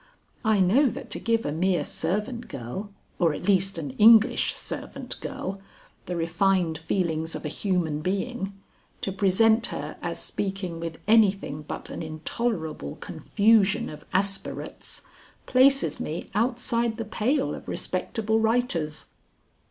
[0.43, 5.19] I know that to give a mere servant girl, or at least an English servant
[5.21, 5.61] girl,
[6.07, 8.53] the refined feelings of a human being,
[9.01, 15.03] to present her as speaking with anything but an intolerable confusion of aspirates,
[15.45, 19.05] places me outside the pale of respectable writers.